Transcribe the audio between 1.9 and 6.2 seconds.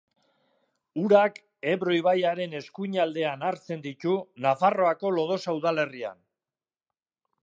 ibaiaren eskuinaldean hartzen ditu Nafarroako Lodosa udalerrian.